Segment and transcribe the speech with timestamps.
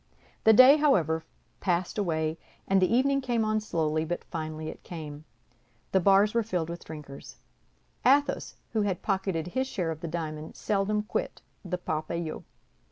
[0.45, 1.23] The day, however,
[1.59, 5.25] passed away; and the evening came on slowly, but finally it came.
[5.91, 7.35] The bars were filled with drinkers.
[8.03, 12.41] Athos, who had pocketed his share of the diamond, seldom quit the Parpaillot.